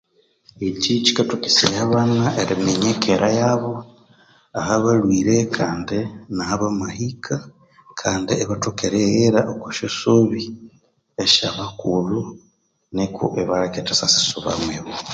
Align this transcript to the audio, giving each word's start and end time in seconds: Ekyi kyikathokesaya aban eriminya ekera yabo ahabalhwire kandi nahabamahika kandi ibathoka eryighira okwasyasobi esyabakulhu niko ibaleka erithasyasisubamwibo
Ekyi 0.67 0.93
kyikathokesaya 1.03 1.79
aban 1.85 2.11
eriminya 2.41 2.87
ekera 2.95 3.27
yabo 3.39 3.73
ahabalhwire 4.59 5.35
kandi 5.57 5.97
nahabamahika 6.35 7.35
kandi 8.01 8.31
ibathoka 8.43 8.81
eryighira 8.87 9.41
okwasyasobi 9.51 10.43
esyabakulhu 11.23 12.19
niko 12.95 13.23
ibaleka 13.41 13.75
erithasyasisubamwibo 13.77 14.93